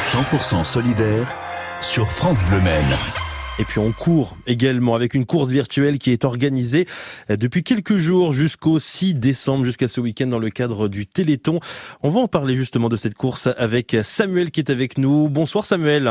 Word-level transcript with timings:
100% 0.00 0.64
solidaire 0.64 1.36
sur 1.82 2.10
France 2.10 2.42
Bleu 2.46 2.58
Maine. 2.62 2.96
Et 3.58 3.64
puis 3.64 3.78
on 3.78 3.92
court 3.92 4.34
également 4.46 4.94
avec 4.94 5.12
une 5.12 5.26
course 5.26 5.50
virtuelle 5.50 5.98
qui 5.98 6.10
est 6.10 6.24
organisée 6.24 6.88
depuis 7.28 7.62
quelques 7.62 7.98
jours 7.98 8.32
jusqu'au 8.32 8.78
6 8.78 9.12
décembre, 9.12 9.66
jusqu'à 9.66 9.88
ce 9.88 10.00
week-end 10.00 10.28
dans 10.28 10.38
le 10.38 10.48
cadre 10.48 10.88
du 10.88 11.06
Téléthon. 11.06 11.60
On 12.02 12.08
va 12.08 12.20
en 12.20 12.28
parler 12.28 12.56
justement 12.56 12.88
de 12.88 12.96
cette 12.96 13.14
course 13.14 13.50
avec 13.58 13.94
Samuel 14.02 14.50
qui 14.50 14.60
est 14.60 14.70
avec 14.70 14.96
nous. 14.96 15.28
Bonsoir 15.28 15.66
Samuel. 15.66 16.10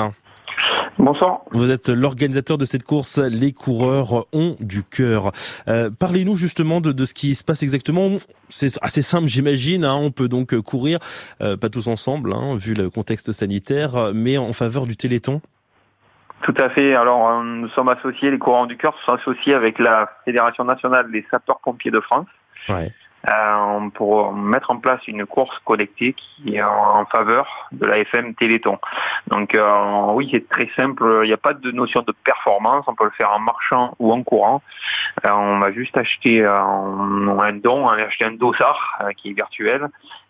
Bonsoir. 1.00 1.40
Vous 1.52 1.72
êtes 1.72 1.88
l'organisateur 1.88 2.58
de 2.58 2.66
cette 2.66 2.84
course. 2.84 3.20
Les 3.20 3.54
coureurs 3.54 4.26
ont 4.34 4.58
du 4.60 4.84
cœur. 4.84 5.32
Euh, 5.70 5.90
Parlez-nous 5.98 6.36
justement 6.36 6.82
de, 6.82 6.92
de, 6.92 7.06
ce 7.06 7.14
qui 7.14 7.36
se 7.36 7.44
passe 7.44 7.64
exactement. 7.64 8.10
C'est 8.50 8.78
assez 8.82 9.02
simple, 9.02 9.28
j'imagine. 9.28 9.86
Hein. 9.86 9.96
On 9.96 10.12
peut 10.12 10.28
donc 10.28 10.60
courir, 10.60 11.00
euh, 11.42 11.56
pas 11.56 11.70
tous 11.70 11.88
ensemble, 11.88 12.34
hein, 12.34 12.58
vu 12.58 12.74
le 12.74 12.90
contexte 12.90 13.32
sanitaire, 13.32 14.12
mais 14.14 14.38
en 14.38 14.52
faveur 14.52 14.86
du 14.86 14.98
Téléthon. 14.98 15.42
Tout 16.42 16.56
à 16.58 16.70
fait. 16.70 16.96
Alors, 16.96 17.30
euh, 17.30 17.44
nous 17.44 17.70
sommes 17.70 17.90
associés, 17.90 18.32
les 18.32 18.38
coureurs 18.38 18.68
du 18.68 18.78
cœur 18.78 18.94
sont 19.06 19.14
associés 19.14 19.54
avec 19.54 19.80
la 19.80 20.10
Fédération 20.26 20.64
nationale 20.64 21.12
des 21.12 21.26
sapeurs-pompiers 21.32 21.92
de 21.92 22.00
France. 22.00 22.28
Ouais. 22.68 22.92
Euh, 23.28 23.90
pour 23.96 24.32
mettre 24.34 24.72
en 24.72 24.78
place 24.78 25.06
une 25.08 25.26
course 25.26 25.58
connectée 25.66 26.14
qui 26.14 26.56
est 26.56 26.62
en 26.62 27.04
faveur 27.06 27.68
de 27.74 27.86
la 27.86 28.00
FM 28.00 28.34
Téléthon. 28.34 28.80
Donc 29.28 29.56
euh, 29.56 30.14
oui, 30.14 30.30
c'est 30.32 30.48
très 30.48 30.70
simple, 30.78 31.22
il 31.24 31.28
n'y 31.28 31.34
a 31.34 31.38
pas 31.38 31.54
de 31.54 31.72
notion 31.72 32.02
de 32.02 32.14
performance, 32.24 32.86
on 32.88 32.96
peut 32.96 33.04
le 33.04 33.12
faire 33.12 33.34
en 33.34 33.40
marchant 33.40 33.94
ou 34.00 34.14
en 34.14 34.24
courant. 34.24 34.62
Euh, 35.26 35.32
on 35.32 35.60
va 35.60 35.74
juste 35.74 35.98
acheter 35.98 36.46
un 36.46 37.54
don, 37.62 37.84
on 37.84 37.88
va 37.88 38.04
acheter 38.04 38.24
un 38.24 38.32
dossard 38.32 39.02
qui 39.18 39.32
est 39.32 39.34
virtuel 39.34 39.90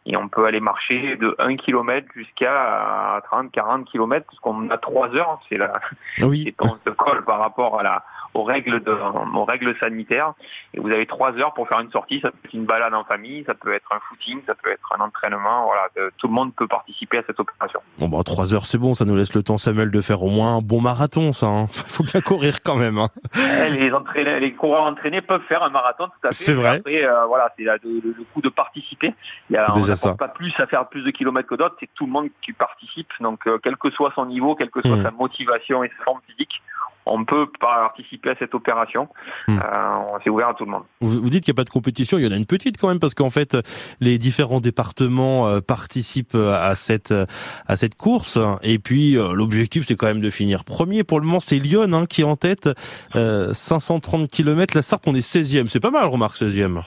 et 0.09 0.17
on 0.17 0.27
peut 0.27 0.45
aller 0.45 0.59
marcher 0.59 1.15
de 1.17 1.35
1 1.37 1.55
km 1.55 2.07
jusqu'à 2.15 3.21
30, 3.25 3.51
40 3.51 3.85
km 3.85 4.25
parce 4.25 4.39
qu'on 4.39 4.69
a 4.71 4.77
3 4.77 5.15
heures, 5.15 5.39
c'est 5.47 5.57
la 5.57 5.79
oui. 6.21 6.55
on 6.59 6.73
se 6.73 6.89
colle 6.89 7.23
par 7.23 7.39
rapport 7.39 7.79
à 7.79 7.83
la 7.83 8.03
aux 8.33 8.43
règles 8.43 8.83
de, 8.83 8.95
aux 9.35 9.45
règles 9.45 9.75
sanitaires. 9.79 10.33
Et 10.73 10.79
vous 10.79 10.89
avez 10.89 11.05
trois 11.05 11.33
heures 11.37 11.53
pour 11.53 11.67
faire 11.67 11.79
une 11.79 11.91
sortie. 11.91 12.19
Ça 12.21 12.31
peut 12.31 12.37
être 12.45 12.53
une 12.53 12.65
balade 12.65 12.93
en 12.93 13.03
famille, 13.03 13.43
ça 13.45 13.53
peut 13.53 13.73
être 13.73 13.89
un 13.91 13.99
footing, 14.07 14.39
ça 14.45 14.53
peut 14.55 14.71
être 14.71 14.93
un 14.97 15.03
entraînement. 15.03 15.65
Voilà, 15.65 15.89
tout 16.17 16.27
le 16.27 16.33
monde 16.33 16.53
peut 16.55 16.67
participer 16.67 17.19
à 17.19 17.23
cette 17.25 17.39
opération. 17.39 17.79
Bon, 17.97 18.07
bah, 18.07 18.19
trois 18.23 18.53
heures, 18.53 18.65
c'est 18.65 18.77
bon. 18.77 18.93
Ça 18.93 19.05
nous 19.05 19.15
laisse 19.15 19.33
le 19.33 19.43
temps, 19.43 19.57
Samuel, 19.57 19.91
de 19.91 20.01
faire 20.01 20.21
au 20.23 20.29
moins 20.29 20.57
un 20.57 20.61
bon 20.61 20.81
marathon, 20.81 21.33
ça. 21.33 21.47
Hein. 21.47 21.67
Faut 21.71 22.03
bien 22.03 22.21
courir 22.21 22.61
quand 22.63 22.75
même. 22.75 22.97
Hein. 22.97 23.09
Eh, 23.35 23.69
les 23.71 23.91
entraînés, 23.91 24.39
les 24.39 24.53
coureurs 24.53 24.83
entraînés 24.83 25.21
peuvent 25.21 25.43
faire 25.47 25.63
un 25.63 25.69
marathon, 25.69 26.05
tout 26.05 26.27
à 26.27 26.31
fait. 26.31 26.43
C'est 26.43 26.53
vrai. 26.53 26.77
Après, 26.77 27.05
euh, 27.05 27.25
voilà, 27.25 27.51
c'est 27.57 27.63
le, 27.63 27.79
le, 27.83 28.25
coup 28.33 28.41
de 28.41 28.49
participer. 28.49 29.13
Il 29.49 29.55
y 29.55 29.57
a, 29.57 29.71
déjà 29.71 29.93
on 29.93 29.98
ça. 29.99 30.13
pas 30.15 30.27
plus 30.27 30.53
à 30.59 30.67
faire 30.67 30.87
plus 30.87 31.03
de 31.03 31.11
kilomètres 31.11 31.47
que 31.47 31.55
d'autres. 31.55 31.75
C'est 31.79 31.89
tout 31.93 32.05
le 32.05 32.11
monde 32.11 32.29
qui 32.41 32.53
participe. 32.53 33.09
Donc, 33.19 33.47
euh, 33.47 33.57
quel 33.61 33.77
que 33.77 33.91
soit 33.91 34.11
son 34.15 34.25
niveau, 34.25 34.55
quelle 34.55 34.69
que 34.69 34.81
soit 34.81 34.97
mmh. 34.97 35.03
sa 35.03 35.11
motivation 35.11 35.83
et 35.83 35.91
sa 35.97 36.03
forme 36.03 36.19
physique, 36.27 36.61
on 37.05 37.25
peut 37.25 37.47
participer 37.59 38.31
à 38.31 38.35
cette 38.37 38.53
opération. 38.53 39.07
Mmh. 39.47 39.57
Euh, 39.57 40.17
c'est 40.23 40.29
ouvert 40.29 40.49
à 40.49 40.53
tout 40.53 40.65
le 40.65 40.71
monde. 40.71 40.83
Vous, 41.01 41.21
vous 41.21 41.29
dites 41.29 41.43
qu'il 41.43 41.51
n'y 41.53 41.55
a 41.55 41.61
pas 41.61 41.63
de 41.63 41.69
compétition, 41.69 42.17
il 42.17 42.25
y 42.25 42.27
en 42.27 42.31
a 42.31 42.35
une 42.35 42.45
petite 42.45 42.77
quand 42.77 42.87
même 42.87 42.99
parce 42.99 43.13
qu'en 43.13 43.29
fait 43.29 43.57
les 43.99 44.17
différents 44.17 44.61
départements 44.61 45.47
euh, 45.47 45.61
participent 45.61 46.35
à 46.35 46.75
cette 46.75 47.13
à 47.67 47.75
cette 47.75 47.95
course 47.95 48.37
et 48.61 48.79
puis 48.79 49.17
euh, 49.17 49.33
l'objectif 49.33 49.85
c'est 49.85 49.95
quand 49.95 50.07
même 50.07 50.21
de 50.21 50.29
finir 50.29 50.63
premier. 50.63 51.03
Pour 51.03 51.19
le 51.19 51.25
moment 51.25 51.39
c'est 51.39 51.57
Lyon 51.57 51.91
hein, 51.93 52.05
qui 52.05 52.21
est 52.21 52.25
en 52.25 52.35
tête, 52.35 52.69
euh, 53.15 53.53
530 53.53 54.29
km. 54.29 54.75
La 54.75 54.81
Sarthe 54.81 55.07
on 55.07 55.15
est 55.15 55.27
16e, 55.27 55.67
c'est 55.67 55.79
pas 55.79 55.91
mal 55.91 56.05
remarque 56.05 56.37
16e. 56.37 56.83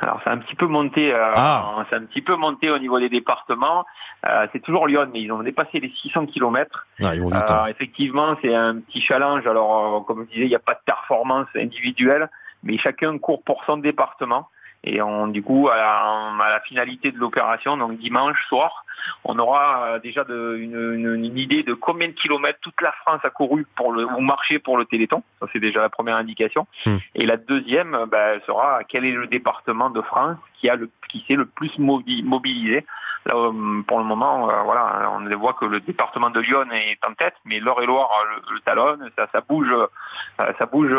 Alors 0.00 0.20
c'est 0.24 0.30
un 0.30 0.38
petit 0.38 0.54
peu 0.54 0.66
monté, 0.66 1.12
euh, 1.12 1.32
Ah. 1.36 1.84
c'est 1.90 1.96
un 1.96 2.04
petit 2.04 2.22
peu 2.22 2.34
monté 2.36 2.70
au 2.70 2.78
niveau 2.78 2.98
des 2.98 3.08
départements. 3.08 3.84
Euh, 4.28 4.46
c'est 4.52 4.60
toujours 4.60 4.86
Lyon, 4.86 5.08
mais 5.12 5.20
ils 5.20 5.32
ont 5.32 5.42
dépassé 5.42 5.78
les 5.80 5.90
600 6.02 6.26
km. 6.26 6.86
Ah, 7.02 7.14
ils 7.14 7.20
vont 7.20 7.28
vite. 7.28 7.50
Euh, 7.50 7.54
hein. 7.54 7.66
effectivement, 7.66 8.36
c'est 8.42 8.54
un 8.54 8.76
petit 8.80 9.00
challenge. 9.00 9.46
Alors, 9.46 9.96
euh, 9.96 10.00
comme 10.00 10.24
je 10.24 10.32
disais, 10.34 10.44
il 10.46 10.48
n'y 10.48 10.54
a 10.54 10.58
pas 10.60 10.74
de 10.74 10.80
performance 10.84 11.48
individuelle, 11.54 12.28
mais 12.62 12.78
chacun 12.78 13.18
court 13.18 13.42
pour 13.42 13.62
son 13.64 13.76
département. 13.76 14.48
Et 14.82 15.02
on, 15.02 15.26
du 15.28 15.42
coup, 15.42 15.68
à 15.68 15.76
la, 15.76 16.44
à 16.44 16.50
la 16.50 16.60
finalité 16.60 17.12
de 17.12 17.18
l'opération, 17.18 17.76
donc 17.76 17.98
dimanche 17.98 18.38
soir, 18.48 18.84
on 19.24 19.38
aura 19.38 19.84
euh, 19.84 19.98
déjà 19.98 20.24
de, 20.24 20.56
une, 20.58 20.94
une, 20.94 21.24
une 21.24 21.38
idée 21.38 21.62
de 21.62 21.74
combien 21.74 22.08
de 22.08 22.12
kilomètres 22.12 22.58
toute 22.62 22.80
la 22.80 22.92
France 22.92 23.20
a 23.24 23.30
couru 23.30 23.66
pour 23.76 23.92
le 23.92 24.06
ou 24.06 24.20
marché 24.20 24.58
pour 24.58 24.78
le 24.78 24.84
Téléthon. 24.86 25.22
Ça, 25.38 25.46
c'est 25.52 25.60
déjà 25.60 25.80
la 25.80 25.90
première 25.90 26.16
indication. 26.16 26.66
Hmm. 26.86 26.96
Et 27.14 27.26
la 27.26 27.36
deuxième, 27.36 27.94
elle 28.12 28.42
sera 28.46 28.80
quel 28.88 29.04
est 29.04 29.12
le 29.12 29.26
département 29.26 29.90
de 29.90 30.00
France 30.02 30.38
qui 30.54 30.68
a 30.70 30.76
le 30.76 30.90
qui 31.08 31.24
s'est 31.26 31.34
le 31.34 31.46
plus 31.46 31.78
mobi- 31.78 32.22
mobilisé. 32.22 32.86
Là, 33.26 33.34
euh, 33.34 33.82
pour 33.86 33.98
le 33.98 34.04
moment, 34.04 34.48
euh, 34.48 34.62
voilà, 34.64 35.10
on 35.12 35.38
voit 35.38 35.52
que 35.52 35.66
le 35.66 35.80
département 35.80 36.30
de 36.30 36.40
Lyon 36.40 36.64
est 36.72 36.98
en 37.06 37.12
tête, 37.12 37.34
mais 37.44 37.60
l'Eure-et-Loire 37.60 38.08
le, 38.30 38.54
le 38.54 38.60
talonne, 38.60 39.10
ça, 39.16 39.26
ça 39.30 39.42
bouge, 39.46 39.70
euh, 39.72 40.52
ça 40.58 40.64
bouge 40.66 40.94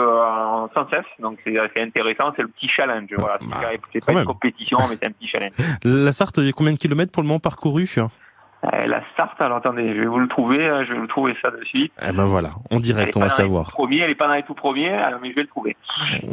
sans 0.76 0.88
cesse. 0.90 1.06
Donc 1.20 1.40
c'est 1.44 1.58
intéressant, 1.80 2.32
c'est 2.36 2.44
le 2.44 2.50
petit 2.50 2.68
challenge. 2.68 3.10
Voilà, 3.18 3.40
Bah, 3.42 3.58
c'est 3.92 4.06
pas 4.06 4.14
une 4.14 4.26
compétition, 4.26 4.78
mais 4.90 4.98
c'est 5.02 5.08
un 5.08 5.12
petit 5.12 5.28
challenge. 5.28 5.54
La 5.84 6.12
Sarthe, 6.12 6.38
il 6.38 6.46
y 6.46 6.50
a 6.50 6.54
combien 6.54 6.74
de 6.74 6.78
kilomètres 6.78 7.12
pour 7.12 7.24
le 7.24 7.28
moment 7.28 7.40
parcourus 7.40 7.98
Euh, 7.98 8.86
la 8.86 9.02
Sarthe, 9.18 9.42
alors 9.42 9.58
attendez, 9.58 9.96
je 9.96 10.02
vais 10.02 10.08
vous 10.08 10.20
le 10.20 10.28
trouver, 10.28 10.68
hein, 10.68 10.84
je 10.88 10.94
vais 10.94 11.00
vous 11.00 11.08
trouver 11.08 11.36
ça 11.42 11.50
de 11.50 11.64
suite. 11.64 11.92
Eh 12.08 12.12
ben 12.12 12.26
voilà, 12.26 12.52
en 12.70 12.80
direct, 12.80 13.18
on 13.18 13.22
va 13.22 13.30
savoir. 13.30 13.66
tout 13.70 13.72
premiers, 13.72 14.02
elle 14.02 14.12
est 14.12 14.16
pas 14.16 14.28
dans 14.28 14.36
les 14.36 14.44
tout 14.44 14.54
premiers, 14.54 14.96
mais 15.20 15.32
je 15.32 15.36
vais 15.36 15.42
le 15.42 15.48
trouver. 15.48 15.76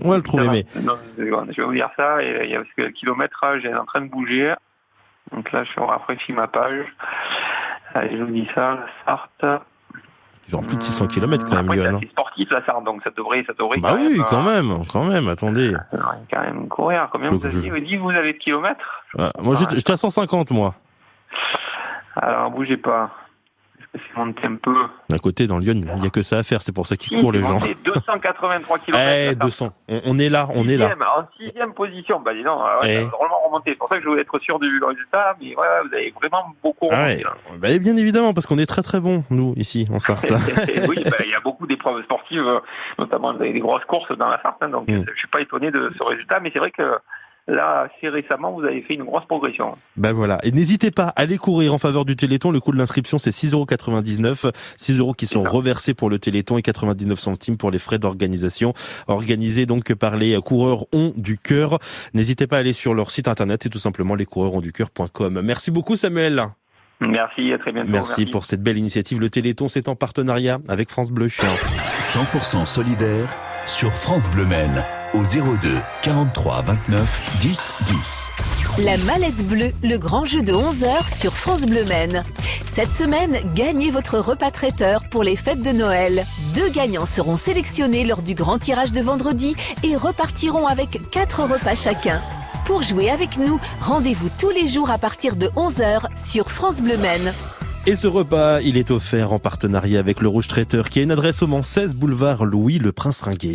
On 0.05 0.10
va 0.10 0.16
le 0.19 0.22
trouver, 0.22 0.49
mais 0.50 0.66
Non, 0.82 0.99
je 1.16 1.22
vais 1.22 1.62
vous 1.62 1.72
dire 1.72 1.88
ça. 1.97 2.22
Et, 2.22 2.44
il 2.44 2.50
y 2.50 2.55
a, 2.55 2.59
parce 2.59 2.75
que 2.76 2.82
le 2.82 2.91
kilométrage 2.91 3.65
est 3.65 3.75
en 3.75 3.87
train 3.87 4.03
de 4.03 4.10
bouger. 4.10 4.53
Donc 5.32 5.52
là, 5.52 5.64
je 5.64 5.80
rafraîchis 5.80 6.32
ma 6.32 6.46
page. 6.48 6.84
Allez, 7.94 8.16
je 8.18 8.22
vous 8.22 8.32
dis 8.32 8.48
ça, 8.54 8.74
la 8.74 8.86
Sarthe. 9.06 9.62
ils 10.46 10.56
ont 10.56 10.62
plus 10.62 10.76
de 10.76 10.82
600 10.82 11.06
kilomètres 11.08 11.44
quand 11.48 11.62
même, 11.62 11.72
c'est 12.00 12.06
hein. 12.06 12.08
sportif, 12.10 12.50
la 12.50 12.64
Sarthe, 12.64 12.84
donc 12.84 13.02
ça 13.02 13.10
devrait, 13.10 13.44
ça 13.46 13.52
devrait 13.58 13.78
Bah 13.78 13.90
quand 13.92 13.96
oui, 13.96 14.16
même, 14.18 14.26
quand 14.28 14.46
euh, 14.46 14.62
même, 14.62 14.84
quand 14.92 15.04
même, 15.04 15.28
attendez. 15.28 15.72
ça 15.72 15.96
devrait 15.96 16.16
quand 16.32 16.40
même 16.40 16.68
courir. 16.68 17.08
Combien 17.12 17.30
Donc, 17.30 17.40
vous 17.40 17.46
avez 17.46 17.60
je- 17.62 17.70
vous, 17.70 17.80
dit, 17.80 17.96
vous 17.96 18.10
avez 18.10 18.32
de 18.34 18.38
kilomètres? 18.38 19.04
Ah, 19.18 19.30
moi, 19.40 19.54
j'étais 19.56 19.92
à 19.92 19.96
150, 19.96 20.50
moi. 20.50 20.74
Alors, 22.16 22.50
bougez 22.50 22.76
pas. 22.76 23.10
Est-ce 23.94 24.03
que 24.03 24.09
c'est 24.15 24.19
monté 24.21 24.47
un 24.47 24.56
peu 24.56 24.75
D'un 25.09 25.19
côté, 25.19 25.47
dans 25.47 25.59
Lyon, 25.59 25.72
il 25.75 26.00
n'y 26.00 26.06
a 26.06 26.10
que 26.10 26.21
ça 26.22 26.38
à 26.38 26.43
faire. 26.43 26.60
C'est 26.62 26.72
pour 26.75 26.87
ça 26.87 26.97
qu'ils 26.97 27.19
courent, 27.21 27.32
les 27.32 27.41
gens. 27.41 27.54
Monté 27.54 27.75
283 27.84 28.78
km. 28.81 28.99
Eh, 29.32 29.34
200. 29.34 29.71
On, 29.88 30.00
on 30.04 30.19
est 30.19 30.28
là, 30.28 30.47
on 30.54 30.69
est 30.69 30.76
là. 30.76 30.94
En 31.16 31.25
sixième 31.43 31.72
position, 31.72 32.21
bah 32.21 32.34
dis 32.34 32.43
donc, 32.43 32.59
ouais, 32.82 32.94
Eh. 32.97 32.99
vraiment 33.04 33.41
remonté. 33.47 33.71
C'est 33.72 33.78
pour 33.78 33.88
ça 33.88 33.97
que 33.97 34.03
je 34.03 34.09
voulais 34.09 34.21
être 34.21 34.38
sûr 34.41 34.59
du 34.59 34.69
résultat, 34.84 35.34
mais 35.41 35.56
ouais, 35.56 35.66
vous 35.88 35.94
avez 35.94 36.12
vraiment 36.21 36.44
beaucoup 36.62 36.88
Ah 36.91 37.04
remonté. 37.06 37.25
ouais. 37.50 37.59
Bah, 37.59 37.78
bien 37.78 37.97
évidemment, 37.97 38.34
parce 38.34 38.47
qu'on 38.47 38.59
est 38.59 38.66
très 38.66 38.82
très 38.82 39.00
bon, 39.00 39.25
nous, 39.31 39.54
ici, 39.56 39.88
en 39.93 39.99
Sarthe. 39.99 40.31
oui, 40.88 41.03
bah, 41.05 41.16
il 41.25 41.31
y 41.31 41.34
a 41.34 41.41
beaucoup 41.41 41.66
d'épreuves 41.66 42.03
sportives, 42.05 42.47
euh, 42.47 42.60
notamment 42.99 43.32
des, 43.32 43.53
des 43.55 43.60
grosses 43.60 43.84
courses 43.87 44.12
dans 44.19 44.28
la 44.28 44.41
Sarthe, 44.43 44.59
hein, 44.62 44.69
donc 44.69 44.87
Mm. 44.88 45.05
je 45.12 45.19
suis 45.19 45.28
pas 45.28 45.41
étonné 45.41 45.70
de 45.70 45.91
ce 45.99 46.03
résultat, 46.03 46.41
mais 46.41 46.50
c'est 46.53 46.59
vrai 46.60 46.70
que 46.70 46.82
là, 47.48 47.88
assez 47.88 48.09
récemment, 48.09 48.53
vous 48.53 48.64
avez 48.64 48.82
fait 48.82 48.94
une 48.94 49.04
grosse 49.04 49.25
progression. 49.25 49.76
Ben 49.97 50.12
voilà. 50.12 50.38
Et 50.42 50.53
n'hésitez 50.53 50.91
pas 50.91 51.09
à 51.09 51.22
aller 51.22 51.38
courir 51.38 51.75
en 51.75 51.78
faveur 51.78 52.04
du 52.04 52.14
Téléthon. 52.14 52.50
Le 52.50 52.60
coût 52.60 52.72
de 52.72 52.78
l'inscription, 52.78 53.19
c'est 53.19 53.31
6,99 53.31 54.53
6 54.76 54.98
euros 54.98 55.14
qui 55.14 55.26
sont 55.26 55.42
reversés 55.42 55.94
pour 55.94 56.10
le 56.10 56.19
Téléthon 56.19 56.58
et 56.58 56.62
99 56.62 57.19
centimes 57.19 57.56
pour 57.56 57.70
les 57.70 57.78
frais 57.78 57.98
d'organisation. 57.98 58.75
Organisés 59.06 59.66
donc 59.66 59.94
par 59.94 60.16
les 60.16 60.38
coureurs 60.41 60.84
ont 60.92 61.12
du 61.16 61.38
cœur. 61.38 61.78
N'hésitez 62.14 62.47
pas 62.47 62.56
à 62.56 62.60
aller 62.60 62.72
sur 62.72 62.94
leur 62.94 63.10
site 63.10 63.28
internet. 63.28 63.62
C'est 63.62 63.70
tout 63.70 63.78
simplement 63.78 64.14
lescoureursondducœur.com. 64.14 65.41
Merci 65.42 65.70
beaucoup, 65.70 65.97
Samuel. 65.97 66.44
Merci, 67.00 67.53
à 67.53 67.58
très 67.58 67.72
bientôt. 67.72 67.91
Merci 67.91 68.26
pour 68.26 68.44
cette 68.44 68.62
belle 68.62 68.76
initiative. 68.76 69.20
Le 69.20 69.31
Téléthon, 69.31 69.69
c'est 69.69 69.88
en 69.88 69.94
partenariat 69.94 70.58
avec 70.69 70.91
France 70.91 71.12
Bleu. 71.12 71.28
100% 71.28 72.66
solidaire 72.66 73.34
sur 73.66 73.92
France 73.92 74.28
Bleu 74.31 74.47
Maine 74.47 74.84
au 75.14 75.22
02 75.22 75.76
43 76.02 76.62
29 76.62 77.38
10 77.41 77.74
10. 77.86 78.32
La 78.84 78.96
mallette 78.98 79.46
bleue, 79.46 79.72
le 79.82 79.96
grand 79.96 80.24
jeu 80.24 80.42
de 80.42 80.52
11h 80.52 81.16
sur 81.16 81.32
France 81.32 81.62
Bleu 81.62 81.84
Maine. 81.84 82.22
Cette 82.64 82.92
semaine, 82.92 83.38
gagnez 83.54 83.91
votre 83.91 84.19
repas 84.19 84.50
traiteur 84.50 85.02
pour 85.10 85.25
les 85.25 85.37
fêtes 85.37 85.62
de 85.62 85.70
Noël. 85.70 86.25
Deux 86.55 86.69
gagnants 86.69 87.06
seront 87.06 87.37
sélectionnés 87.37 88.05
lors 88.05 88.22
du 88.22 88.34
grand 88.34 88.58
tirage 88.58 88.93
de 88.93 89.00
vendredi 89.00 89.56
et 89.82 89.96
repartiront 89.96 90.66
avec 90.66 91.00
quatre 91.10 91.43
repas 91.43 91.75
chacun. 91.75 92.20
Pour 92.66 92.82
jouer 92.82 93.10
avec 93.10 93.38
nous, 93.38 93.58
rendez-vous 93.81 94.28
tous 94.38 94.50
les 94.50 94.66
jours 94.66 94.90
à 94.90 94.99
partir 94.99 95.37
de 95.37 95.46
11h 95.49 96.02
sur 96.16 96.50
France 96.50 96.82
Bleu 96.82 96.99
Maine. 96.99 97.32
Et 97.87 97.96
ce 97.96 98.06
repas, 98.06 98.60
il 98.60 98.76
est 98.76 98.90
offert 98.90 99.32
en 99.32 99.38
partenariat 99.38 99.99
avec 99.99 100.20
le 100.20 100.28
Rouge 100.28 100.49
Traiteur 100.49 100.90
qui 100.90 100.99
a 100.99 101.02
une 101.02 101.10
adresse 101.10 101.43
au 101.43 101.46
Mans 101.46 101.62
16 101.62 101.94
boulevard 101.94 102.44
Louis 102.44 102.78
le 102.78 102.93
Prince 102.93 103.22
Ringuet. 103.22 103.55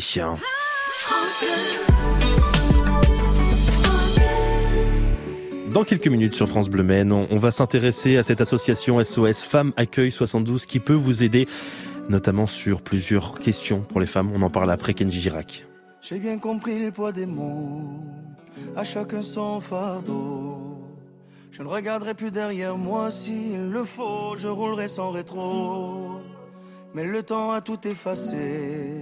Dans 5.71 5.83
quelques 5.83 6.07
minutes 6.07 6.35
sur 6.35 6.47
France 6.47 6.69
Bleu 6.69 6.83
Maine, 6.83 7.11
on 7.11 7.37
va 7.37 7.51
s'intéresser 7.51 8.17
à 8.17 8.23
cette 8.23 8.41
association 8.41 9.03
SOS 9.03 9.41
Femmes 9.41 9.73
Accueil 9.75 10.11
72 10.11 10.65
qui 10.65 10.79
peut 10.79 10.93
vous 10.93 11.23
aider 11.23 11.47
notamment 12.09 12.47
sur 12.47 12.81
plusieurs 12.81 13.39
questions 13.39 13.81
pour 13.81 13.99
les 13.99 14.05
femmes. 14.05 14.31
On 14.33 14.41
en 14.41 14.49
parle 14.49 14.71
après 14.71 14.93
Kenji 14.93 15.21
Girac. 15.21 15.65
J'ai 16.01 16.19
bien 16.19 16.37
compris 16.37 16.79
le 16.79 16.91
poids 16.91 17.11
des 17.11 17.25
mots, 17.25 18.01
à 18.75 18.83
chacun 18.83 19.21
son 19.21 19.59
fardeau. 19.59 20.79
Je 21.51 21.61
ne 21.61 21.67
regarderai 21.67 22.13
plus 22.13 22.31
derrière 22.31 22.77
moi 22.77 23.09
s'il 23.09 23.69
le 23.69 23.83
faut, 23.83 24.35
je 24.37 24.47
roulerai 24.47 24.87
sans 24.87 25.11
rétro. 25.11 26.19
Mais 26.93 27.05
le 27.05 27.23
temps 27.23 27.51
a 27.51 27.61
tout 27.61 27.87
effacé. 27.87 28.92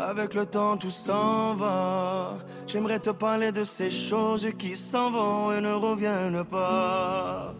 Avec 0.00 0.32
le 0.32 0.46
temps, 0.46 0.78
tout 0.78 0.90
s'en 0.90 1.54
va. 1.54 2.38
J'aimerais 2.66 3.00
te 3.00 3.10
parler 3.10 3.52
de 3.52 3.64
ces 3.64 3.90
choses 3.90 4.48
qui 4.58 4.74
s'en 4.74 5.10
vont 5.10 5.52
et 5.52 5.60
ne 5.60 5.74
reviennent 5.74 6.42
pas. 6.44 7.52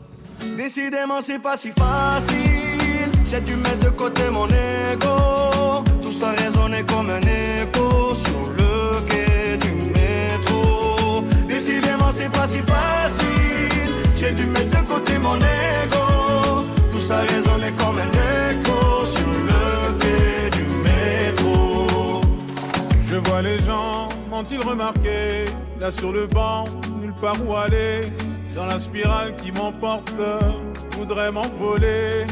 Décidément, 0.57 1.21
c'est 1.21 1.39
pas 1.39 1.59
si 1.59 1.71
facile. 1.71 3.13
J'ai 3.27 3.43
dû 3.43 3.57
mettre 3.57 3.85
de 3.85 3.91
côté 3.91 4.23
mon 4.31 4.47
ego. 4.47 5.85
Tout 6.03 6.13
ça 6.13 6.31
résonnait 6.31 6.83
comme 6.85 7.11
un 7.11 7.21
écho 7.21 8.15
sur 8.15 8.41
le 8.57 9.01
quai 9.03 9.59
du 9.59 9.75
métro. 9.93 11.23
Décidément, 11.47 12.11
c'est 12.11 12.33
pas 12.33 12.47
si 12.47 12.61
facile. 12.61 13.93
J'ai 14.17 14.33
dû 14.33 14.47
mettre 14.47 14.81
de 14.81 14.87
côté 14.89 15.19
mon 15.19 15.37
ego. 15.37 16.65
Tout 16.91 17.01
ça 17.01 17.19
résonnait 17.19 17.73
comme 17.73 17.99
un 17.99 18.09
écho 18.09 18.40
Les 23.43 23.59
gens, 23.61 24.09
m'ont-ils 24.29 24.61
remarqué 24.61 25.47
Là 25.79 25.91
sur 25.91 26.13
le 26.13 26.27
banc, 26.27 26.65
nulle 27.01 27.15
part 27.15 27.37
où 27.47 27.55
aller. 27.55 28.01
Dans 28.55 28.67
la 28.67 28.79
spirale 28.79 29.35
qui 29.37 29.51
m'emporte, 29.51 30.21
voudrais 30.93 31.33
m'envoler. 31.33 32.27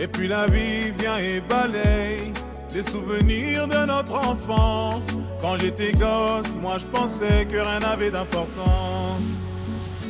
Et 0.00 0.06
puis 0.06 0.28
la 0.28 0.46
vie 0.46 0.90
vient 0.98 1.18
et 1.18 1.40
balaye 1.40 2.32
les 2.74 2.82
souvenirs 2.82 3.66
de 3.68 3.86
notre 3.86 4.14
enfance. 4.14 5.06
Quand 5.40 5.56
j'étais 5.56 5.92
gosse, 5.92 6.54
moi 6.60 6.78
je 6.78 6.86
pensais 6.86 7.46
que 7.50 7.58
rien 7.58 7.78
n'avait 7.80 8.10
d'importance. 8.10 9.22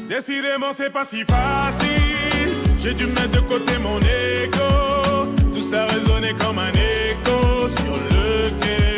Décidément, 0.09 0.73
c'est 0.73 0.91
pas 0.91 1.05
si 1.05 1.25
facile. 1.25 2.55
J'ai 2.81 2.95
dû 2.95 3.07
mettre 3.07 3.31
de 3.31 3.41
côté 3.41 3.73
mon 3.79 3.99
ego. 3.99 5.31
Tout 5.53 5.63
ça 5.63 5.87
résonnait 5.87 6.35
comme 6.35 6.59
un 6.59 6.73
écho 6.73 7.69
sur 7.69 7.93
le 8.11 8.51
quai. 8.61 8.98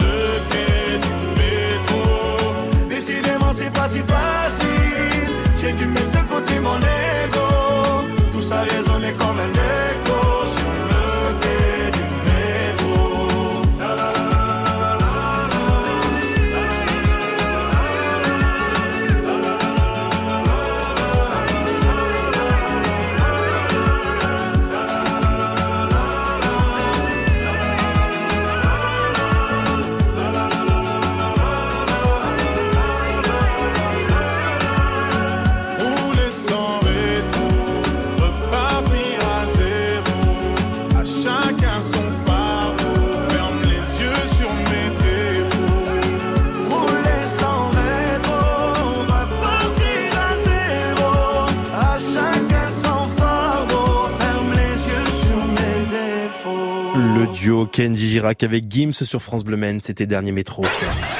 duo 57.41 57.65
Kenji 57.65 58.07
Girac 58.07 58.43
avec 58.43 58.65
Gims 58.69 58.93
sur 58.93 59.19
France 59.19 59.43
Bleu 59.43 59.57
Maine, 59.57 59.81
c'était 59.81 60.05
dernier 60.05 60.31
métro. 60.31 60.63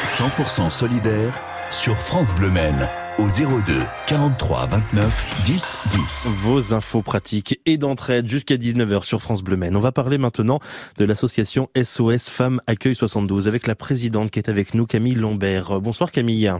100% 0.04 0.70
solidaire 0.70 1.42
sur 1.72 1.98
France 1.98 2.36
Bleu 2.36 2.52
Maine 2.52 2.88
au 3.18 3.28
02 3.28 3.82
43 4.06 4.68
29 4.68 5.44
10 5.46 5.78
10. 5.92 6.36
Vos 6.38 6.76
infos 6.76 7.02
pratiques 7.02 7.60
et 7.66 7.78
d'entraide 7.78 8.28
jusqu'à 8.28 8.56
19h 8.56 9.02
sur 9.02 9.20
France 9.20 9.42
Bleu 9.42 9.58
Maine. 9.58 9.76
On 9.76 9.80
va 9.80 9.92
parler 9.92 10.20
maintenant 10.20 10.60
de 11.00 11.06
l'association 11.06 11.70
SOS 11.76 12.30
Femmes 12.30 12.62
Accueil 12.68 12.94
72 12.94 13.48
avec 13.48 13.66
la 13.66 13.74
présidente 13.74 14.30
qui 14.30 14.38
est 14.38 14.50
avec 14.50 14.76
nous, 14.76 14.86
Camille 14.86 15.16
Lambert. 15.16 15.82
Bonsoir 15.82 16.12
Camille. 16.12 16.54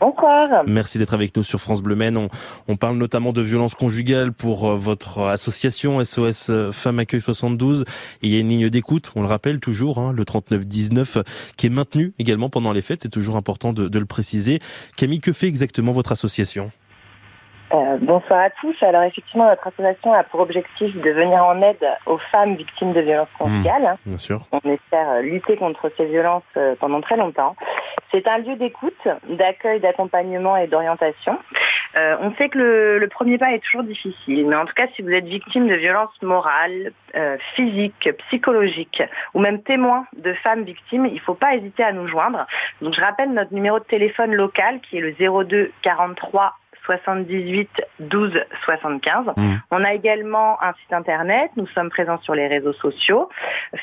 Bonsoir. 0.00 0.64
Merci 0.66 0.98
d'être 0.98 1.14
avec 1.14 1.36
nous 1.36 1.42
sur 1.42 1.60
France 1.60 1.82
Bleu 1.82 1.96
Maine. 1.96 2.28
On, 2.68 2.76
parle 2.76 2.96
notamment 2.96 3.32
de 3.32 3.42
violences 3.42 3.74
conjugales 3.74 4.32
pour 4.32 4.68
euh, 4.68 4.76
votre 4.76 5.22
association 5.22 6.02
SOS 6.04 6.50
euh, 6.50 6.70
Femmes 6.70 7.00
Accueil 7.00 7.20
72. 7.20 7.82
Et 7.82 8.28
il 8.28 8.30
y 8.32 8.36
a 8.36 8.40
une 8.40 8.48
ligne 8.48 8.70
d'écoute, 8.70 9.10
on 9.16 9.22
le 9.22 9.28
rappelle 9.28 9.58
toujours, 9.58 9.98
hein, 9.98 10.12
le 10.12 10.24
3919, 10.24 11.18
qui 11.56 11.66
est 11.66 11.70
maintenue 11.70 12.12
également 12.18 12.48
pendant 12.48 12.72
les 12.72 12.82
fêtes. 12.82 13.00
C'est 13.02 13.08
toujours 13.08 13.36
important 13.36 13.72
de 13.72 13.98
le 13.98 14.06
préciser. 14.06 14.60
Camille, 14.96 15.20
que 15.20 15.32
fait 15.32 15.48
exactement 15.48 15.92
votre 15.92 16.12
association? 16.12 16.70
Euh, 17.72 17.98
bonsoir 18.00 18.40
à 18.40 18.50
tous. 18.50 18.74
Alors 18.82 19.02
effectivement, 19.02 19.46
notre 19.46 19.66
association 19.66 20.12
a 20.12 20.24
pour 20.24 20.40
objectif 20.40 20.94
de 20.96 21.10
venir 21.10 21.44
en 21.44 21.60
aide 21.60 21.86
aux 22.06 22.18
femmes 22.32 22.54
victimes 22.56 22.92
de 22.92 23.00
violences 23.00 23.28
conjugales. 23.38 23.96
Bien 24.06 24.18
sûr. 24.18 24.40
On 24.52 24.60
espère 24.70 25.10
euh, 25.10 25.20
lutter 25.20 25.56
contre 25.56 25.90
ces 25.96 26.06
violences 26.06 26.42
euh, 26.56 26.74
pendant 26.80 27.00
très 27.00 27.16
longtemps. 27.16 27.56
C'est 28.10 28.26
un 28.26 28.38
lieu 28.38 28.56
d'écoute, 28.56 29.06
d'accueil, 29.28 29.80
d'accompagnement 29.80 30.56
et 30.56 30.66
d'orientation. 30.66 31.38
Euh, 31.98 32.16
on 32.20 32.34
sait 32.34 32.48
que 32.48 32.58
le, 32.58 32.98
le 32.98 33.08
premier 33.08 33.38
pas 33.38 33.52
est 33.52 33.62
toujours 33.62 33.82
difficile, 33.82 34.46
mais 34.46 34.56
en 34.56 34.64
tout 34.64 34.74
cas, 34.74 34.86
si 34.94 35.02
vous 35.02 35.10
êtes 35.10 35.24
victime 35.24 35.68
de 35.68 35.74
violences 35.74 36.22
morales, 36.22 36.92
euh, 37.16 37.36
physiques, 37.54 38.10
psychologiques, 38.26 39.02
ou 39.34 39.40
même 39.40 39.62
témoin 39.62 40.06
de 40.16 40.32
femmes 40.34 40.64
victimes, 40.64 41.06
il 41.06 41.14
ne 41.14 41.20
faut 41.20 41.34
pas 41.34 41.54
hésiter 41.54 41.82
à 41.82 41.92
nous 41.92 42.06
joindre. 42.06 42.46
Donc, 42.82 42.94
je 42.94 43.00
rappelle 43.00 43.32
notre 43.32 43.52
numéro 43.52 43.78
de 43.78 43.84
téléphone 43.84 44.34
local 44.34 44.80
qui 44.80 44.98
est 44.98 45.00
le 45.00 45.12
02 45.12 45.72
43 45.82 46.54
78 46.88 47.68
12 48.00 48.32
75. 48.64 49.26
Mmh. 49.36 49.56
On 49.70 49.84
a 49.84 49.92
également 49.92 50.62
un 50.62 50.72
site 50.72 50.92
internet. 50.92 51.50
Nous 51.56 51.66
sommes 51.68 51.90
présents 51.90 52.18
sur 52.22 52.34
les 52.34 52.46
réseaux 52.46 52.72
sociaux, 52.72 53.28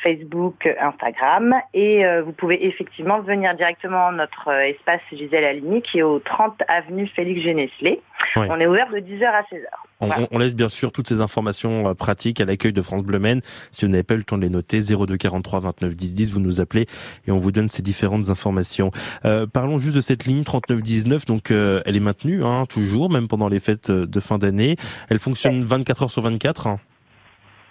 Facebook, 0.03 0.67
Instagram, 0.79 1.55
et 1.73 2.03
euh, 2.03 2.23
vous 2.23 2.31
pouvez 2.31 2.65
effectivement 2.65 3.19
venir 3.19 3.53
directement 3.53 4.07
à 4.07 4.11
notre 4.11 4.49
euh, 4.49 4.69
espace 4.69 5.01
Gisèle 5.11 5.45
Aligny 5.45 5.81
qui 5.83 5.99
est 5.99 6.03
au 6.03 6.19
30 6.19 6.63
avenue 6.67 7.07
Félix 7.15 7.41
Géneslé. 7.41 8.01
Ouais. 8.35 8.47
On 8.49 8.59
est 8.59 8.65
ouvert 8.65 8.89
de 8.89 8.97
10h 8.97 9.25
à 9.25 9.41
16h. 9.43 9.84
On, 10.01 10.37
laisse 10.37 10.55
bien 10.55 10.67
sûr 10.67 10.91
toutes 10.91 11.07
ces 11.07 11.21
informations 11.21 11.89
euh, 11.89 11.93
pratiques 11.93 12.41
à 12.41 12.45
l'accueil 12.45 12.73
de 12.73 12.81
France 12.81 13.03
Bleu 13.03 13.19
Maine. 13.19 13.41
Si 13.71 13.85
vous 13.85 13.91
n'avez 13.91 14.03
pas 14.03 14.15
eu 14.15 14.17
le 14.17 14.23
temps 14.23 14.37
de 14.37 14.41
les 14.41 14.49
noter, 14.49 14.79
02 14.81 15.17
43 15.17 15.61
29 15.61 15.95
10 15.95 16.15
10, 16.15 16.31
vous 16.33 16.39
nous 16.39 16.59
appelez 16.59 16.87
et 17.27 17.31
on 17.31 17.37
vous 17.37 17.51
donne 17.51 17.69
ces 17.69 17.81
différentes 17.81 18.29
informations. 18.29 18.91
Euh, 19.23 19.47
parlons 19.47 19.79
juste 19.79 19.95
de 19.95 20.01
cette 20.01 20.25
ligne 20.25 20.43
39 20.43 20.81
19. 20.81 21.25
Donc, 21.25 21.51
euh, 21.51 21.81
elle 21.85 21.95
est 21.95 22.01
maintenue 22.01 22.43
hein, 22.43 22.65
toujours, 22.67 23.09
même 23.09 23.27
pendant 23.27 23.47
les 23.47 23.59
fêtes 23.59 23.89
de 23.89 24.19
fin 24.19 24.37
d'année. 24.37 24.75
Elle 25.09 25.19
fonctionne 25.19 25.63
24 25.63 26.03
heures 26.03 26.11
sur 26.11 26.21
24. 26.21 26.77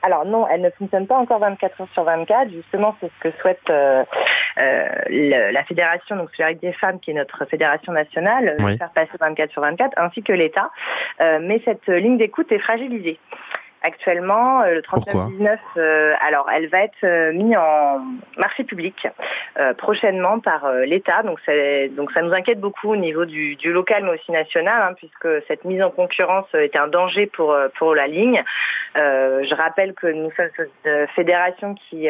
Alors 0.04 0.26
non, 0.26 0.46
elle 0.46 0.60
ne 0.60 0.68
fonctionne 0.68 1.06
pas 1.06 1.16
encore 1.16 1.38
24 1.38 1.80
heures 1.80 1.88
sur 1.94 2.04
24. 2.04 2.50
Justement, 2.50 2.94
c'est 3.00 3.10
ce 3.10 3.28
que 3.28 3.36
souhaite 3.40 3.58
euh, 3.70 4.04
euh, 4.60 5.50
la 5.50 5.64
fédération, 5.64 6.16
donc 6.16 6.28
avec 6.38 6.60
des 6.60 6.72
femmes, 6.74 7.00
qui 7.00 7.12
est 7.12 7.14
notre 7.14 7.46
fédération 7.46 7.90
nationale, 7.90 8.54
faire 8.78 8.90
passer 8.90 9.12
24 9.18 9.50
sur 9.50 9.62
24, 9.62 9.94
ainsi 9.96 10.22
que 10.22 10.34
l'État. 10.34 10.70
Euh, 11.22 11.38
mais 11.40 11.62
cette 11.64 11.86
ligne 11.86 12.18
d'écoute 12.18 12.52
est 12.52 12.58
fragilisée 12.58 13.18
actuellement. 13.84 14.62
Euh, 14.62 14.74
le 14.74 14.82
3919, 14.82 15.60
euh, 15.76 16.14
alors 16.26 16.48
elle 16.52 16.68
va 16.68 16.82
être 16.84 17.04
euh, 17.04 17.32
mise 17.32 17.56
en 17.56 18.00
marché 18.36 18.64
public 18.64 19.06
prochainement 19.78 20.40
par 20.40 20.68
l'État. 20.84 21.22
Donc, 21.22 21.38
donc 21.96 22.10
ça 22.10 22.22
nous 22.22 22.32
inquiète 22.32 22.58
beaucoup 22.58 22.90
au 22.90 22.96
niveau 22.96 23.24
du, 23.24 23.56
local, 23.72 24.02
mais 24.02 24.10
aussi 24.10 24.32
national, 24.32 24.82
hein, 24.82 24.94
puisque 24.96 25.28
cette 25.46 25.64
mise 25.64 25.80
en 25.80 25.90
concurrence 25.90 26.46
est 26.54 26.74
un 26.74 26.88
danger 26.88 27.26
pour 27.26 27.56
pour 27.78 27.94
la 27.94 28.08
ligne. 28.08 28.42
je 28.96 29.54
rappelle 29.54 29.94
que 29.94 30.08
nous 30.08 30.30
sommes 30.32 30.48
une 30.84 31.06
fédération 31.14 31.74
qui 31.74 32.08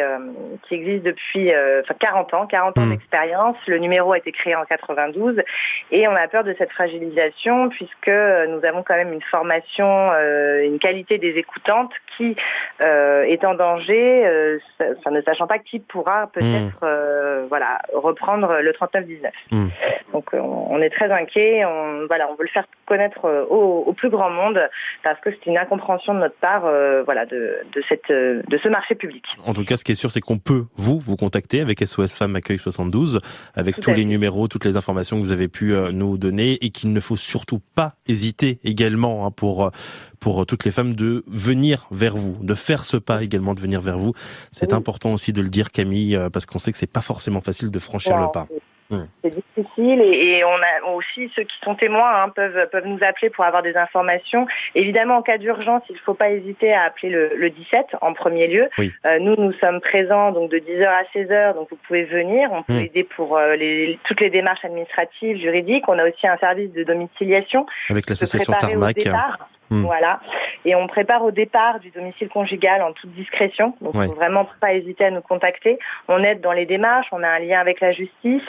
qui 0.63 0.75
existe 0.75 1.03
depuis 1.03 1.53
40 2.01 2.33
ans, 2.33 2.47
40 2.47 2.79
ans 2.79 2.87
hmm. 2.87 2.91
d'expérience. 2.91 3.57
Le 3.67 3.77
numéro 3.77 4.13
a 4.13 4.19
été 4.19 4.33
créé 4.33 4.55
en 4.55 4.65
92 4.65 5.43
et 5.91 6.09
on 6.09 6.15
a 6.15 6.27
peur 6.29 6.45
de 6.45 6.55
cette 6.57 6.73
fragilisation 6.73 7.69
puisque 7.69 8.09
nous 8.09 8.65
avons 8.65 8.83
quand 8.83 8.97
même 8.97 9.13
une 9.13 9.23
formation, 9.23 10.13
une 10.63 10.79
qualité 10.79 11.19
des 11.19 11.37
écoutes 11.37 11.64
qui 12.17 12.37
euh, 12.81 13.23
est 13.25 13.45
en 13.45 13.55
danger, 13.55 14.27
euh, 14.27 14.59
ne 15.11 15.23
sachant 15.23 15.47
pas 15.47 15.59
qui 15.59 15.79
pourra 15.79 16.29
peut-être 16.33 16.81
hmm. 16.81 16.85
euh, 16.85 17.47
voilà 17.49 17.81
reprendre 17.93 18.61
le 18.61 18.73
39-19. 18.73 19.31
Hmm. 19.51 19.69
Donc 20.13 20.31
on, 20.33 20.81
est 20.81 20.91
très 20.91 21.11
inquiet. 21.11 21.65
On, 21.65 22.07
voilà, 22.07 22.29
on 22.31 22.35
veut 22.35 22.45
le 22.45 22.49
faire 22.49 22.67
connaître 22.87 23.47
au, 23.51 23.93
plus 23.93 24.11
grand 24.11 24.31
monde 24.31 24.61
parce 25.03 25.19
que 25.21 25.31
c'est 25.31 25.47
une 25.47 25.59
incompréhension 25.59 26.15
de 26.15 26.21
notre 26.21 26.37
part, 26.37 26.63
voilà, 27.05 27.27
de, 27.27 27.65
cette 27.89 28.11
de 28.11 28.59
ce 28.63 28.69
marché 28.69 28.95
public. 28.95 29.25
En 29.47 29.55
tout 29.55 29.65
cas, 29.65 29.77
ce 29.77 29.85
qui 29.85 29.93
est 29.93 29.97
sûr, 29.97 30.11
c'est 30.11 30.21
qu'on 30.21 30.39
peut 30.39 30.65
vous 30.77 30.99
vous 30.99 31.17
contacter 31.17 31.61
avec 31.61 31.81
SOS 31.81 32.15
Femmes 32.15 32.37
Accueil 32.37 32.59
72, 32.59 33.21
avec 33.55 33.81
tous 33.81 33.93
les 33.93 34.05
numéros, 34.05 34.49
toutes 34.49 34.65
les 34.65 34.77
informations 34.77 35.17
que 35.17 35.23
vous 35.23 35.33
avez 35.33 35.49
pu 35.49 35.75
nous 35.93 36.19
donner, 36.19 36.59
et 36.65 36.71
qu'il 36.71 36.93
ne 36.93 37.01
faut 37.01 37.17
surtout 37.17 37.61
pas 37.75 37.95
hésiter 38.07 38.59
également 38.65 39.27
hein, 39.27 39.31
pour 39.31 39.71
pour 40.25 40.47
toutes 40.47 40.65
les 40.65 40.71
femmes 40.71 40.95
de 40.95 41.23
venir 41.27 41.87
vers 41.91 42.17
vous, 42.17 42.43
de 42.43 42.55
faire 42.55 42.87
ce 42.87 42.97
pas 42.97 43.23
également 43.23 43.53
de 43.53 43.61
venir 43.61 43.83
vers 43.83 43.99
vous. 43.99 44.15
C'est 44.53 44.73
important 44.73 45.13
aussi 45.13 45.35
de 45.35 45.43
le 45.43 45.51
dire, 45.51 45.71
Camille, 45.71 46.17
euh, 46.17 46.31
parce 46.31 46.47
qu'on 46.47 46.59
sait 46.59 46.73
que 46.73 46.79
c'est 46.79 46.91
pas 46.91 47.03
forcément 47.03 47.43
facile 47.43 47.71
de 47.71 47.79
franchir 47.79 48.17
le 48.17 48.33
pas. 48.33 48.47
C'est 49.23 49.35
difficile 49.35 50.01
et, 50.01 50.45
on 50.45 50.57
a 50.57 50.93
aussi 50.95 51.31
ceux 51.35 51.43
qui 51.43 51.57
sont 51.65 51.75
témoins 51.75 52.23
hein, 52.23 52.29
peuvent 52.29 52.69
peuvent 52.71 52.87
nous 52.87 52.99
appeler 53.03 53.29
pour 53.29 53.45
avoir 53.45 53.63
des 53.63 53.77
informations. 53.77 54.47
Évidemment, 54.75 55.17
en 55.17 55.23
cas 55.23 55.39
d'urgence, 55.39 55.83
il 55.89 55.95
ne 55.95 56.01
faut 56.01 56.15
pas 56.15 56.31
hésiter 56.31 56.73
à 56.73 56.83
appeler 56.85 57.11
le, 57.11 57.51
17 57.51 57.97
en 58.01 58.13
premier 58.13 58.47
lieu. 58.47 58.69
Euh, 58.79 59.19
nous, 59.19 59.37
nous 59.37 59.53
sommes 59.55 59.81
présents 59.81 60.33
donc 60.33 60.51
de 60.51 60.59
10h 60.59 60.87
à 60.87 61.03
16h, 61.15 61.55
donc 61.55 61.69
vous 61.71 61.79
pouvez 61.87 62.05
venir. 62.05 62.51
On 62.53 62.63
peut 62.63 62.75
hmm. 62.75 62.87
aider 62.87 63.05
pour 63.05 63.37
euh, 63.37 63.57
les, 63.57 63.99
toutes 64.05 64.21
les 64.21 64.31
démarches 64.31 64.65
administratives, 64.65 65.39
juridiques. 65.39 65.89
On 65.89 65.99
a 65.99 66.05
aussi 66.07 66.27
un 66.27 66.37
service 66.37 66.71
de 66.73 66.85
domiciliation 66.85 67.67
avec 67.91 68.09
l'association 68.09 68.53
Tarmac. 68.53 68.97
Hmm. 69.71 69.83
Voilà. 69.83 70.21
Et 70.65 70.75
on 70.75 70.87
prépare 70.87 71.23
au 71.25 71.31
départ 71.31 71.81
du 71.81 71.91
domicile 71.91 72.29
conjugal 72.29 72.83
en 72.83 72.93
toute 72.93 73.13
discrétion. 73.13 73.75
Donc, 73.81 73.95
il 73.95 74.07
faut 74.07 74.15
vraiment 74.15 74.49
pas 74.61 74.75
hésiter 74.75 75.05
à 75.05 75.11
nous 75.11 75.21
contacter. 75.21 75.79
On 76.09 76.23
aide 76.23 76.41
dans 76.41 76.53
les 76.53 76.67
démarches. 76.67 77.07
On 77.13 77.23
a 77.23 77.29
un 77.29 77.39
lien 77.39 77.61
avec 77.61 77.81
la 77.81 77.93
justice. 77.93 78.43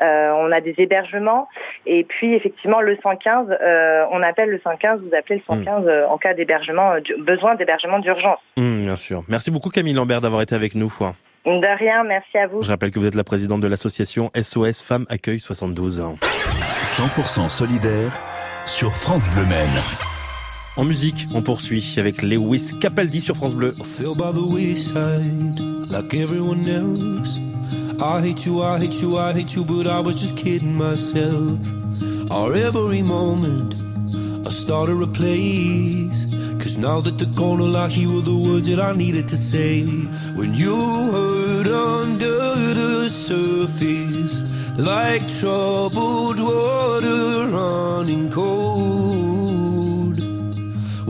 Euh, 0.00 0.30
on 0.36 0.52
a 0.52 0.60
des 0.60 0.74
hébergements. 0.78 1.48
Et 1.86 2.04
puis, 2.04 2.34
effectivement, 2.34 2.80
le 2.80 2.96
115, 3.02 3.48
euh, 3.50 4.04
on 4.10 4.22
appelle 4.22 4.50
le 4.50 4.60
115. 4.62 5.00
Vous 5.00 5.14
appelez 5.16 5.36
le 5.36 5.54
115 5.54 5.84
hmm. 5.84 5.88
euh, 5.88 6.08
en 6.08 6.18
cas 6.18 6.34
d'hébergement, 6.34 6.94
besoin 7.18 7.54
d'hébergement 7.54 7.98
d'urgence. 7.98 8.38
Hmm, 8.56 8.84
bien 8.84 8.96
sûr. 8.96 9.22
Merci 9.28 9.50
beaucoup, 9.50 9.70
Camille 9.70 9.94
Lambert, 9.94 10.20
d'avoir 10.20 10.42
été 10.42 10.54
avec 10.54 10.74
nous. 10.74 10.92
De 11.44 11.78
rien, 11.78 12.04
merci 12.04 12.38
à 12.38 12.46
vous. 12.46 12.62
Je 12.62 12.70
rappelle 12.70 12.90
que 12.90 12.98
vous 12.98 13.06
êtes 13.06 13.14
la 13.14 13.24
présidente 13.24 13.60
de 13.60 13.68
l'association 13.68 14.30
SOS 14.34 14.80
Femmes 14.80 15.06
Accueil 15.08 15.38
72 15.38 16.00
ans. 16.00 16.16
100% 16.82 17.48
solidaire 17.48 18.18
sur 18.64 18.92
France 18.96 19.28
Bleu 19.28 19.44
Maine. 19.44 20.13
En 20.76 20.84
musique, 20.84 21.28
on 21.32 21.42
poursuit 21.42 21.84
avec 21.98 22.22
Lewis 22.22 22.72
Capaldi 22.80 23.20
sur 23.20 23.36
France 23.36 23.54
Bleu. 23.54 23.74
like 25.88 26.14
everyone 26.14 26.68
else. 26.68 27.40
I 28.00 28.20
hate 28.20 28.44
you, 28.44 28.60
I 28.60 28.78
hate 28.78 29.00
you, 29.00 29.16
I 29.16 29.32
hate 29.32 29.54
you, 29.54 29.64
but 29.64 29.86
I 29.86 30.00
was 30.00 30.16
just 30.16 30.36
kidding 30.36 30.76
myself. 30.76 31.60
Our 32.30 32.54
every 32.54 33.02
moment, 33.02 33.74
I 34.44 34.50
started 34.50 35.00
a 35.00 35.06
place. 35.06 36.26
Cause 36.58 36.76
now 36.78 37.00
that 37.02 37.18
the 37.18 37.26
corner 37.36 37.64
lock, 37.64 37.90
here 37.90 38.10
were 38.10 38.22
the 38.22 38.36
words 38.36 38.68
that 38.68 38.80
I 38.80 38.94
needed 38.96 39.28
to 39.28 39.36
say. 39.36 39.84
When 40.34 40.54
you 40.54 40.74
hurt 41.12 41.68
under 41.68 42.74
the 42.74 43.08
surface, 43.08 44.42
like 44.76 45.28
troubled 45.28 46.40
water 46.40 47.48
running 47.48 48.30
cold. 48.30 48.73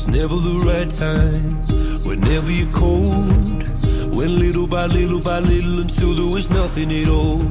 Was 0.00 0.16
never 0.16 0.36
the 0.36 0.58
right 0.64 0.88
time. 0.88 2.02
Whenever 2.04 2.50
you're 2.50 2.72
cold, 2.72 3.62
went 4.10 4.32
little 4.44 4.66
by 4.66 4.86
little 4.86 5.20
by 5.20 5.40
little 5.40 5.80
until 5.80 6.14
there 6.14 6.32
was 6.36 6.48
nothing 6.48 6.90
at 6.90 7.08
all. 7.08 7.42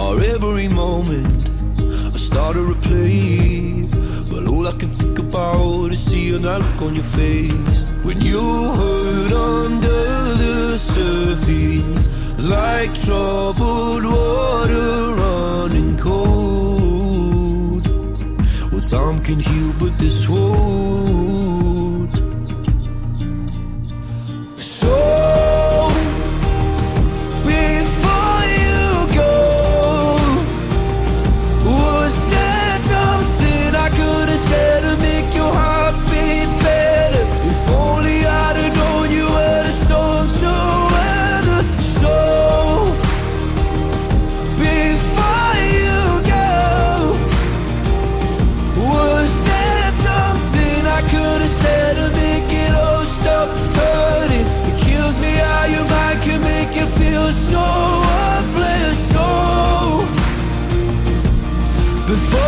Or 0.00 0.18
every 0.22 0.68
moment, 0.68 1.50
I 2.14 2.16
started 2.16 2.66
to 2.68 2.88
play 2.88 3.86
but 4.32 4.46
all 4.46 4.66
I 4.66 4.72
can 4.72 4.88
think 4.88 5.18
about 5.18 5.92
is 5.92 6.02
seeing 6.02 6.40
that 6.40 6.62
look 6.62 6.80
on 6.80 6.94
your 6.94 7.04
face 7.04 7.84
When 8.02 8.18
you 8.22 8.40
hurt 8.80 9.32
under 9.34 10.04
the 10.42 10.78
surface 10.78 12.08
Like 12.38 12.94
troubled 12.94 14.04
water 14.04 15.12
running 15.20 15.98
cold 15.98 16.81
some 18.92 19.20
can 19.20 19.40
heal, 19.40 19.72
but 19.78 19.98
this 19.98 20.28
wound 20.28 21.81
before 62.06 62.41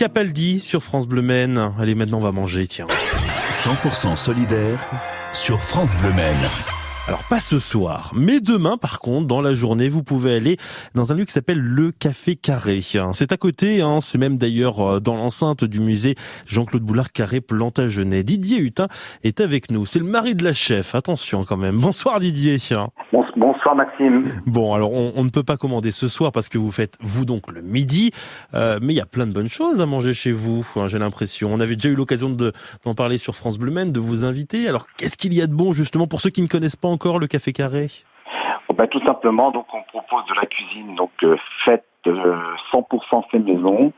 Capaldi 0.00 0.60
sur 0.60 0.82
France 0.82 1.06
Bleu 1.06 1.20
Maine. 1.20 1.74
Allez, 1.78 1.94
maintenant 1.94 2.20
on 2.20 2.22
va 2.22 2.32
manger, 2.32 2.66
tiens. 2.66 2.86
100% 3.50 4.16
solidaire 4.16 4.80
sur 5.34 5.62
France 5.62 5.94
Bleu 5.94 6.14
Maine. 6.14 6.79
Alors 7.10 7.24
pas 7.24 7.40
ce 7.40 7.58
soir, 7.58 8.12
mais 8.14 8.38
demain 8.38 8.76
par 8.76 9.00
contre, 9.00 9.26
dans 9.26 9.40
la 9.42 9.52
journée, 9.52 9.88
vous 9.88 10.04
pouvez 10.04 10.32
aller 10.32 10.58
dans 10.94 11.10
un 11.10 11.16
lieu 11.16 11.24
qui 11.24 11.32
s'appelle 11.32 11.58
le 11.58 11.90
Café 11.90 12.36
Carré. 12.36 12.82
C'est 13.14 13.32
à 13.32 13.36
côté, 13.36 13.82
hein, 13.82 13.98
c'est 14.00 14.16
même 14.16 14.38
d'ailleurs 14.38 14.78
euh, 14.78 15.00
dans 15.00 15.16
l'enceinte 15.16 15.64
du 15.64 15.80
musée 15.80 16.14
Jean-Claude 16.46 16.84
Boulard 16.84 17.10
Carré 17.10 17.40
Plantagenet. 17.40 18.22
Didier 18.22 18.60
Hutin 18.60 18.86
est 19.24 19.40
avec 19.40 19.72
nous, 19.72 19.86
c'est 19.86 19.98
le 19.98 20.04
mari 20.04 20.36
de 20.36 20.44
la 20.44 20.52
chef, 20.52 20.94
attention 20.94 21.44
quand 21.44 21.56
même. 21.56 21.80
Bonsoir 21.80 22.20
Didier. 22.20 22.58
Bonsoir 23.36 23.74
Maxime. 23.74 24.22
Bon, 24.46 24.74
alors 24.74 24.92
on, 24.92 25.12
on, 25.16 25.24
ne 25.24 25.30
peut 25.30 25.42
pas 25.42 25.56
commander 25.56 25.90
ce 25.90 26.08
soir 26.08 26.30
parce 26.30 26.48
que 26.48 26.58
vous 26.58 26.70
faites 26.70 26.96
vous 27.00 27.24
donc 27.24 27.50
le 27.50 27.62
midi, 27.62 28.10
euh, 28.54 28.78
mais 28.82 28.92
il 28.92 28.96
y 28.96 29.00
a 29.00 29.06
plein 29.06 29.26
de 29.26 29.32
bonnes 29.32 29.48
choses 29.48 29.80
à 29.80 29.86
manger 29.86 30.14
chez 30.14 30.30
vous. 30.30 30.66
Hein, 30.76 30.88
J'ai 30.88 30.98
l'impression. 30.98 31.50
On 31.52 31.58
avait 31.58 31.74
déjà 31.74 31.88
eu 31.88 31.94
l'occasion 31.94 32.30
d'en 32.30 32.94
parler 32.94 33.18
sur 33.18 33.34
France 33.34 33.58
Bleu 33.58 33.70
Maine, 33.70 33.92
de 33.92 34.00
vous 34.00 34.24
inviter. 34.24 34.68
Alors 34.68 34.86
qu'est-ce 34.96 35.16
qu'il 35.16 35.32
y 35.32 35.40
a 35.42 35.46
de 35.46 35.54
bon 35.54 35.72
justement 35.72 36.06
pour 36.06 36.20
ceux 36.20 36.30
qui 36.30 36.42
ne 36.42 36.48
connaissent 36.48 36.76
pas 36.76 36.88
encore 36.88 36.99
le 37.08 37.26
Café 37.26 37.52
Carré? 37.52 37.88
Oh 38.68 38.72
ben, 38.72 38.86
Tout 38.86 39.02
simplement, 39.04 39.50
donc 39.50 39.66
on 39.74 39.82
propose 39.82 40.24
de 40.26 40.34
la 40.34 40.46
cuisine 40.46 40.94
donc 40.94 41.10
euh, 41.24 41.36
faite 41.64 41.84
euh, 42.06 42.34
100% 42.72 43.28
fait 43.30 43.38
maison, 43.40 43.92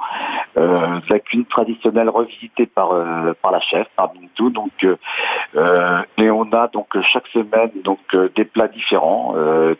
euh, 0.56 0.98
de 1.06 1.12
la 1.12 1.20
cuisine 1.20 1.44
traditionnelle 1.46 2.08
revisitée 2.08 2.66
par 2.66 2.90
euh, 2.92 3.32
par 3.42 3.52
la 3.52 3.60
chef, 3.60 3.86
par 3.96 4.12
Bintou. 4.12 4.50
Donc 4.50 4.72
euh, 4.84 6.02
et 6.18 6.30
on 6.30 6.50
a 6.52 6.66
donc 6.68 6.88
chaque 7.12 7.28
semaine 7.28 7.70
donc 7.84 8.00
des 8.34 8.44
plats 8.44 8.66
différents, 8.68 9.34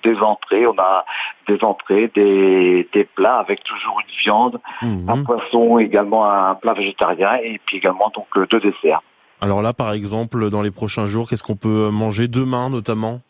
des 0.05 0.17
entrées. 0.21 0.67
On 0.67 0.79
a 0.79 1.05
des 1.49 1.65
entrées, 1.65 2.13
des, 2.15 2.89
des 2.93 3.05
plats 3.05 3.39
avec 3.39 3.65
toujours 3.65 3.99
une 4.01 4.15
viande, 4.23 4.61
Mhm. 4.83 5.09
un 5.09 5.25
poisson, 5.25 5.79
également 5.79 6.25
un 6.31 6.55
plat 6.55 6.75
végétarien 6.75 7.37
et 7.43 7.61
puis 7.67 7.79
également 7.79 8.13
donc 8.15 8.29
deux 8.51 8.61
desserts. 8.61 9.03
Alors 9.43 9.61
là, 9.61 9.73
par 9.73 9.93
exemple, 9.93 10.51
dans 10.51 10.63
les 10.63 10.71
prochains 10.71 11.07
jours, 11.07 11.29
qu'est-ce 11.29 11.43
qu'on 11.43 11.57
peut 11.57 11.91
manger 11.91 12.29
demain 12.29 12.71
notamment? 12.71 13.21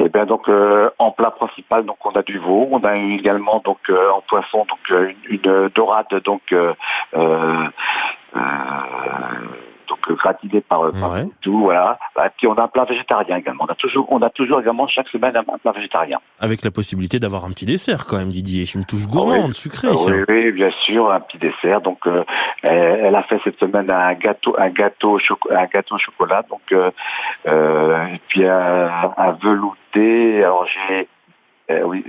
Et 0.00 0.08
bien 0.08 0.24
donc 0.24 0.48
euh, 0.48 0.88
en 0.98 1.10
plat 1.10 1.30
principal 1.30 1.84
donc 1.84 1.98
on 2.06 2.12
a 2.12 2.22
du 2.22 2.38
veau, 2.38 2.68
on 2.70 2.82
a 2.84 2.96
également 2.96 3.60
donc 3.64 3.78
euh, 3.90 4.10
en 4.10 4.22
poisson 4.22 4.64
donc 4.66 4.78
euh, 4.92 5.12
une, 5.28 5.68
dorade 5.74 6.06
donc 6.24 6.40
euh, 6.52 6.72
donc 9.88 10.18
gratinée 10.18 10.60
par, 10.60 10.90
par 10.92 11.12
Ouais. 11.12 11.26
tout 11.40 11.58
voilà. 11.60 11.98
Et 12.18 12.28
puis 12.36 12.46
on 12.46 12.54
a 12.54 12.62
un 12.64 12.68
plat 12.68 12.84
végétarien 12.84 13.36
également. 13.36 13.64
On 13.68 13.72
a 13.72 13.74
toujours 13.74 14.06
on 14.10 14.20
a 14.22 14.30
toujours 14.30 14.60
également 14.60 14.86
chaque 14.88 15.08
semaine 15.08 15.36
un, 15.36 15.40
un 15.40 15.58
plat 15.58 15.72
végétarien. 15.72 16.18
Avec 16.40 16.62
la 16.64 16.70
possibilité 16.70 17.18
d'avoir 17.18 17.44
un 17.44 17.50
petit 17.50 17.66
dessert 17.66 18.06
quand 18.06 18.16
même, 18.18 18.28
Didier. 18.30 18.64
Une 18.74 18.84
touche 18.84 19.06
gourmande, 19.06 19.54
sucrée. 19.54 19.88
Euh, 19.88 20.24
oui, 20.28 20.44
oui, 20.46 20.52
bien 20.52 20.70
sûr, 20.84 21.10
un 21.10 21.20
petit 21.20 21.38
dessert. 21.38 21.80
Donc, 21.80 22.06
euh, 22.06 22.22
elle, 22.62 23.14
a 23.14 23.22
fait 23.22 23.40
cette 23.44 23.58
semaine 23.58 23.90
un 23.90 24.14
gâteau, 24.14 24.54
un 24.58 24.68
gâteau, 24.68 25.12
au 25.12 25.18
choco- 25.18 25.50
un 25.50 25.64
gâteau 25.66 25.94
au 25.94 25.98
chocolat. 25.98 26.42
Donc, 26.50 26.60
euh, 26.72 26.90
euh, 27.46 28.06
et 28.06 28.20
puis 28.28 28.46
un, 28.46 29.12
un 29.16 29.32
velouté. 29.32 30.44
Alors 30.44 30.66
j'ai, 30.66 31.08
euh, 31.70 31.82
oui, 31.84 32.04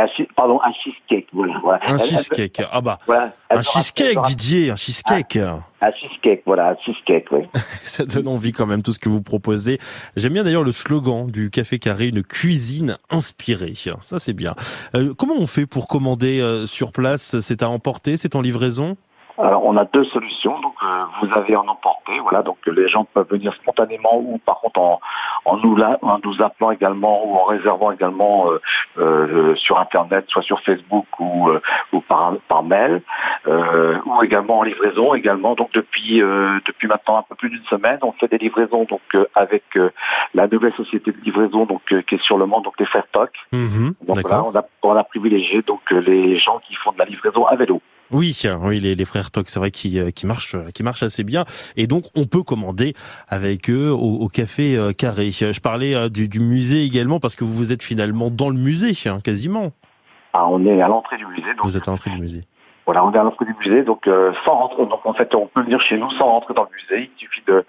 un, 0.00 0.06
pardon, 0.36 0.60
un 0.62 0.72
cheesecake. 0.72 1.28
Voilà, 1.32 1.58
voilà. 1.62 1.80
Un 1.86 1.98
cheesecake. 1.98 2.62
Ah 2.70 2.80
bah, 2.80 2.98
voilà, 3.06 3.32
un 3.50 3.62
cheesecake, 3.62 4.18
Didier, 4.26 4.70
un 4.70 4.76
cheesecake. 4.76 5.36
Un 5.36 5.92
cheesecake, 5.92 6.42
voilà, 6.46 6.70
un 6.70 6.76
cheesecake, 6.84 7.26
oui. 7.30 7.42
Ça 7.82 8.04
donne 8.04 8.28
envie 8.28 8.52
quand 8.52 8.66
même 8.66 8.82
tout 8.82 8.92
ce 8.92 8.98
que 8.98 9.08
vous 9.08 9.22
proposez. 9.22 9.78
J'aime 10.16 10.32
bien 10.32 10.44
d'ailleurs 10.44 10.64
le 10.64 10.72
slogan 10.72 11.26
du 11.26 11.50
Café 11.50 11.78
Carré, 11.78 12.08
une 12.08 12.22
cuisine 12.22 12.96
inspirée. 13.10 13.74
Ça 14.00 14.18
c'est 14.18 14.32
bien. 14.32 14.54
Euh, 14.94 15.14
comment 15.14 15.34
on 15.38 15.46
fait 15.46 15.66
pour 15.66 15.88
commander 15.88 16.40
euh, 16.40 16.66
sur 16.66 16.92
place? 16.92 17.40
C'est 17.40 17.62
à 17.62 17.68
emporter 17.68 18.16
C'est 18.16 18.34
en 18.34 18.40
livraison? 18.40 18.96
Alors, 19.42 19.64
on 19.64 19.76
a 19.76 19.84
deux 19.84 20.04
solutions. 20.04 20.60
Donc, 20.60 20.74
euh, 20.82 20.86
vous 21.20 21.28
avez 21.36 21.56
en 21.56 21.66
emporté, 21.66 22.18
voilà. 22.20 22.42
Donc, 22.42 22.58
les 22.66 22.88
gens 22.88 23.04
peuvent 23.04 23.28
venir 23.28 23.52
spontanément 23.54 24.16
ou 24.16 24.38
par 24.38 24.60
contre 24.60 24.80
en, 24.80 25.00
en, 25.44 25.56
nous, 25.56 25.76
en 25.80 26.18
nous 26.24 26.40
appelant 26.42 26.70
également 26.70 27.26
ou 27.26 27.34
en 27.36 27.44
réservant 27.44 27.90
également 27.90 28.50
euh, 28.52 28.60
euh, 28.98 29.56
sur 29.56 29.78
Internet, 29.80 30.26
soit 30.28 30.42
sur 30.42 30.60
Facebook 30.60 31.06
ou, 31.18 31.48
euh, 31.48 31.60
ou 31.92 32.00
par, 32.00 32.34
par 32.48 32.62
mail, 32.62 33.02
euh, 33.48 33.98
ou 34.06 34.22
également 34.22 34.60
en 34.60 34.62
livraison. 34.62 35.14
Également, 35.14 35.54
donc 35.54 35.72
depuis 35.72 36.22
euh, 36.22 36.60
depuis 36.64 36.86
maintenant 36.86 37.18
un 37.18 37.22
peu 37.22 37.34
plus 37.34 37.50
d'une 37.50 37.64
semaine, 37.64 37.98
on 38.02 38.12
fait 38.12 38.28
des 38.28 38.38
livraisons 38.38 38.84
donc 38.84 39.00
euh, 39.14 39.24
avec 39.34 39.64
euh, 39.76 39.90
la 40.34 40.46
nouvelle 40.46 40.74
société 40.74 41.10
de 41.10 41.20
livraison 41.24 41.66
donc 41.66 41.82
euh, 41.92 42.02
qui 42.02 42.14
est 42.14 42.22
sur 42.22 42.38
le 42.38 42.46
monde, 42.46 42.62
donc 42.64 42.78
les 42.78 42.86
Frères 42.86 43.08
Toc. 43.10 43.30
Mhm, 43.52 43.94
Donc 44.06 44.20
voilà, 44.20 44.22
D'accord. 44.22 44.52
on 44.54 44.58
a 44.58 44.64
on 44.94 44.96
a 44.96 45.04
privilégié 45.04 45.62
donc 45.62 45.80
euh, 45.90 46.00
les 46.00 46.36
gens 46.38 46.60
qui 46.60 46.74
font 46.76 46.92
de 46.92 46.98
la 46.98 47.06
livraison 47.06 47.44
à 47.46 47.56
vélo. 47.56 47.80
Oui, 48.12 48.36
oui, 48.60 48.78
les, 48.80 48.94
les 48.94 49.04
frères 49.04 49.30
Toc, 49.30 49.48
c'est 49.48 49.58
vrai 49.58 49.70
qui 49.70 49.98
euh, 49.98 50.10
qui 50.10 50.26
marchent, 50.26 50.54
euh, 50.54 50.70
qui 50.74 50.82
marchent 50.82 51.02
assez 51.02 51.24
bien. 51.24 51.44
Et 51.76 51.86
donc, 51.86 52.04
on 52.14 52.26
peut 52.26 52.42
commander 52.42 52.92
avec 53.28 53.70
eux 53.70 53.90
au, 53.90 54.20
au 54.20 54.28
café 54.28 54.76
euh, 54.76 54.92
Carré. 54.92 55.30
Je 55.30 55.60
parlais 55.60 56.10
du, 56.10 56.28
du 56.28 56.40
musée 56.40 56.84
également 56.84 57.20
parce 57.20 57.36
que 57.36 57.44
vous 57.44 57.72
êtes 57.72 57.82
finalement 57.82 58.30
dans 58.30 58.50
le 58.50 58.56
musée, 58.56 58.92
hein, 59.08 59.18
quasiment. 59.24 59.72
Ah, 60.34 60.46
on 60.48 60.64
est 60.66 60.80
à 60.80 60.88
l'entrée 60.88 61.16
du 61.16 61.26
musée. 61.26 61.54
Donc 61.56 61.64
Vous 61.64 61.76
êtes 61.76 61.88
à 61.88 61.90
l'entrée 61.90 62.10
du 62.10 62.18
musée. 62.18 62.44
Voilà, 62.84 63.04
on 63.04 63.12
est 63.12 63.18
à 63.18 63.22
l'entrée 63.22 63.44
du 63.44 63.54
musée, 63.60 63.84
donc 63.84 64.06
euh, 64.08 64.32
sans 64.44 64.54
rentrer. 64.54 64.84
Donc 64.86 65.06
en 65.06 65.14
fait, 65.14 65.34
on 65.34 65.46
peut 65.46 65.62
venir 65.62 65.80
chez 65.80 65.96
nous 65.98 66.10
sans 66.12 66.26
rentrer 66.26 66.54
dans 66.54 66.64
le 66.64 66.70
musée. 66.70 67.10
Il 67.14 67.20
suffit 67.20 67.42
de 67.46 67.64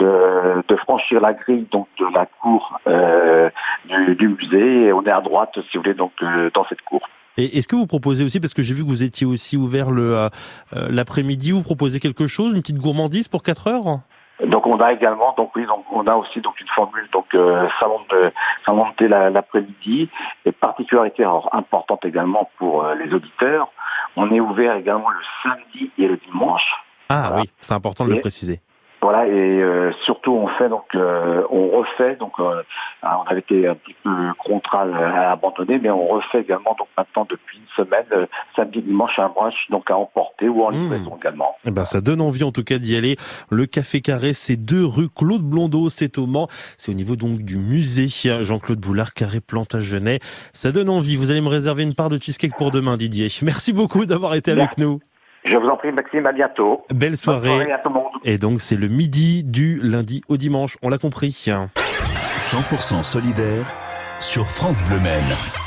de, 0.00 0.62
de 0.66 0.76
franchir 0.76 1.20
la 1.20 1.34
grille 1.34 1.66
donc 1.70 1.86
de 1.98 2.06
la 2.12 2.26
cour 2.26 2.78
euh, 2.88 3.48
du, 3.84 4.16
du 4.16 4.28
musée 4.28 4.86
et 4.86 4.92
on 4.92 5.02
est 5.04 5.10
à 5.10 5.20
droite, 5.20 5.56
si 5.70 5.76
vous 5.76 5.84
voulez, 5.84 5.94
donc 5.94 6.12
euh, 6.22 6.50
dans 6.52 6.66
cette 6.66 6.82
cour. 6.82 7.08
Et 7.38 7.58
est-ce 7.58 7.68
que 7.68 7.76
vous 7.76 7.86
proposez 7.86 8.24
aussi, 8.24 8.40
parce 8.40 8.54
que 8.54 8.62
j'ai 8.62 8.74
vu 8.74 8.82
que 8.82 8.88
vous 8.88 9.02
étiez 9.02 9.26
aussi 9.26 9.56
ouvert 9.56 9.90
le 9.90 10.16
euh, 10.16 10.28
euh, 10.74 10.88
l'après-midi, 10.90 11.50
vous 11.52 11.62
proposez 11.62 12.00
quelque 12.00 12.26
chose, 12.26 12.52
une 12.54 12.60
petite 12.62 12.78
gourmandise 12.78 13.28
pour 13.28 13.42
4 13.42 13.66
heures 13.68 14.00
Donc 14.44 14.66
on 14.66 14.78
a 14.80 14.92
également, 14.92 15.34
donc 15.36 15.50
oui, 15.56 15.66
donc 15.66 15.84
on 15.92 16.06
a 16.06 16.14
aussi 16.14 16.40
donc 16.40 16.60
une 16.60 16.68
formule 16.68 17.08
donc 17.12 17.26
euh, 17.34 17.68
salon 17.80 18.00
de 18.10 18.32
salon 18.64 18.88
de 18.90 18.94
thé 18.96 19.08
la- 19.08 19.30
l'après-midi 19.30 20.08
et 20.44 20.52
particularité 20.52 21.22
alors, 21.24 21.48
importante 21.54 22.04
également 22.04 22.50
pour 22.58 22.84
euh, 22.84 22.94
les 22.94 23.12
auditeurs. 23.14 23.68
On 24.16 24.30
est 24.32 24.40
ouvert 24.40 24.76
également 24.76 25.10
le 25.10 25.18
samedi 25.42 25.90
et 25.98 26.06
le 26.08 26.16
dimanche. 26.16 26.62
Ah 27.08 27.26
Voilà. 27.28 27.42
oui, 27.42 27.50
c'est 27.60 27.74
important 27.74 28.04
de 28.06 28.12
le 28.14 28.20
préciser. 28.20 28.60
Voilà, 29.02 29.26
et 29.28 29.30
euh, 29.30 29.92
surtout 30.04 30.32
on 30.32 30.48
fait 30.48 30.68
donc 30.68 30.86
euh, 30.94 31.42
on 31.50 31.68
refait 31.68 32.16
donc 32.16 32.32
euh, 32.40 32.62
ah, 33.02 33.20
on 33.20 33.30
avait 33.30 33.40
été 33.40 33.68
un 33.68 33.74
petit 33.74 33.94
peu 34.02 34.10
contraint 34.38 34.88
euh, 34.88 35.12
à 35.14 35.32
abandonner, 35.32 35.78
mais 35.78 35.90
on 35.90 36.06
refait 36.08 36.40
également 36.40 36.74
donc 36.78 36.88
maintenant 36.96 37.26
depuis 37.28 37.58
une 37.58 37.84
semaine 37.84 38.06
euh, 38.12 38.26
samedi 38.56 38.82
dimanche 38.82 39.18
un 39.18 39.28
brunch 39.28 39.54
donc 39.70 39.90
à 39.90 39.96
emporter 39.96 40.48
ou 40.48 40.62
en 40.64 40.70
Mmh. 40.72 40.74
livraison 40.82 41.16
également. 41.20 41.56
Eh 41.64 41.70
ben, 41.70 41.84
ça 41.84 42.00
donne 42.00 42.20
envie 42.20 42.42
en 42.44 42.52
tout 42.52 42.64
cas 42.64 42.78
d'y 42.78 42.96
aller. 42.96 43.16
Le 43.50 43.66
Café 43.66 44.00
Carré, 44.00 44.32
c'est 44.32 44.56
deux 44.56 44.84
rue 44.84 45.08
Claude 45.08 45.42
Blondeau, 45.42 45.88
c'est 45.88 46.18
au 46.18 46.26
Mans. 46.26 46.48
C'est 46.76 46.90
au 46.90 46.94
niveau 46.94 47.16
donc 47.16 47.38
du 47.42 47.56
musée 47.58 48.08
Jean-Claude 48.08 48.80
Boulard, 48.80 49.14
Carré 49.14 49.40
Plantagenet. 49.40 50.18
Ça 50.52 50.72
donne 50.72 50.88
envie. 50.88 51.16
Vous 51.16 51.30
allez 51.30 51.40
me 51.40 51.48
réserver 51.48 51.82
une 51.84 51.94
part 51.94 52.08
de 52.08 52.20
cheesecake 52.20 52.56
pour 52.56 52.70
demain, 52.70 52.96
Didier. 52.96 53.28
Merci 53.42 53.72
beaucoup 53.72 54.04
d'avoir 54.06 54.34
été 54.34 54.50
avec 54.50 54.78
nous. 54.78 55.00
Je 55.48 55.56
vous 55.56 55.68
en 55.68 55.76
prie 55.76 55.92
Maxime, 55.92 56.26
à 56.26 56.32
bientôt. 56.32 56.82
Belle 56.90 57.10
Bonne 57.10 57.16
soirée. 57.16 57.72
à 57.72 57.78
tout 57.78 57.88
le 57.88 57.94
monde. 57.94 58.12
Et 58.24 58.38
donc, 58.38 58.60
c'est 58.60 58.76
le 58.76 58.88
midi 58.88 59.44
du 59.44 59.80
lundi 59.82 60.22
au 60.28 60.36
dimanche. 60.36 60.76
On 60.82 60.88
l'a 60.88 60.98
compris. 60.98 61.46
100% 62.36 63.02
solidaire 63.02 63.66
sur 64.18 64.46
France 64.46 64.82
Bleu 64.84 64.98
Maine. 65.00 65.65